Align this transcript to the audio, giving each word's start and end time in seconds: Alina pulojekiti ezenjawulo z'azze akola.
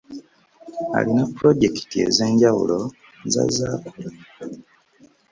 Alina 0.97 1.23
pulojekiti 1.35 1.95
ezenjawulo 2.07 2.79
z'azze 3.31 3.63
akola. 3.75 4.09